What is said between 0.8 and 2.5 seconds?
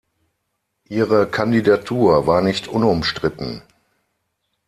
Ihre Kandidatur war